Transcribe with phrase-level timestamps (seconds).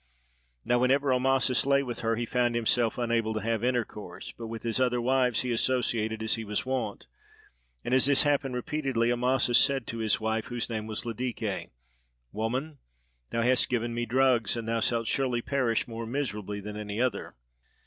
[0.65, 4.63] Now whenever Amasis lay with her he found himself unable to have intercourse, but with
[4.63, 7.05] his other wives he associated as he was wont;
[7.85, 11.69] and as this happened repeatedly, Amasis said to his wife, whose name was Ladike:
[12.31, 12.79] "Woman,
[13.29, 17.35] thou hast given me drugs, and thou shall surely perish more miserably than any other."